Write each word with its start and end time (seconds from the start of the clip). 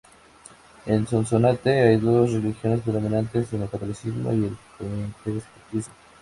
En 0.87 1.05
Sonsonate 1.05 1.69
hay 1.79 1.97
dos 1.97 2.33
religiones 2.33 2.81
predominantes, 2.81 3.53
el 3.53 3.69
catolicismo 3.69 4.33
y 4.33 4.45
el 4.45 4.57
protestantismo. 5.23 5.93